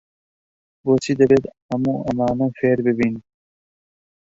[0.83, 3.15] بۆچی دەبێت هەموو ئەمانە فێر ببین؟